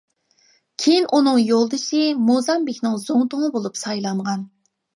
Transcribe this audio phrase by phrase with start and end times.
[0.83, 2.01] كېيىن ئۇنىڭ يولدىشى
[2.31, 4.51] موزامبىكنىڭ زۇڭتۇڭى بولۇپ سايلانغان.